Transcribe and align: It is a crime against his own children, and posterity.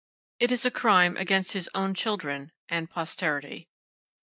It 0.39 0.51
is 0.51 0.65
a 0.65 0.71
crime 0.71 1.15
against 1.15 1.51
his 1.51 1.69
own 1.75 1.93
children, 1.93 2.51
and 2.67 2.89
posterity. 2.89 3.69